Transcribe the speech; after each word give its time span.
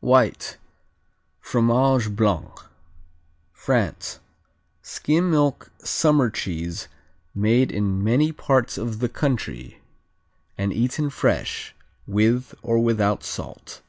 White, 0.00 0.56
Fromage 1.38 2.16
Blanc 2.16 2.58
France 3.52 4.20
Skim 4.80 5.30
milk 5.30 5.70
summer 5.84 6.30
cheese 6.30 6.88
made 7.34 7.70
in 7.70 8.02
many 8.02 8.32
parts 8.32 8.78
of 8.78 9.00
the 9.00 9.10
country 9.10 9.82
and 10.56 10.72
eaten 10.72 11.10
fresh, 11.10 11.74
with 12.06 12.54
or 12.62 12.78
without 12.82 13.22
salt. 13.22 13.82